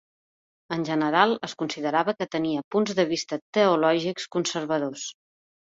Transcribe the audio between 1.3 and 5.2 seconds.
es considerava que tenia punts de vista teològics conservadors.